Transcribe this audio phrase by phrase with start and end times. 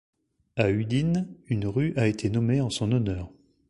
[0.55, 3.29] À Udine, une rue a été nommée en son honneur.